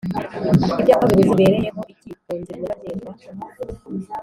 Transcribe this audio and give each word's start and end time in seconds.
Ibyapa 0.79 1.05
bibuza 1.09 1.33
bibereyeho 1.39 1.81
iki 1.93 2.09
kunzira 2.21 2.55
nyabagendwa 2.59 3.11